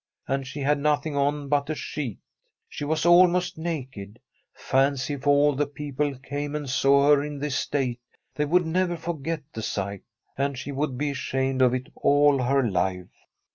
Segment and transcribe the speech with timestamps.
[0.27, 2.17] And she had nothing on but a sheet!
[2.67, 4.17] She was almost naked.
[4.51, 8.01] Fancy, if all these people came and saw her in this state!
[8.33, 10.01] They would never forget the sight.
[10.35, 13.09] And she would be ashamed of it all her life.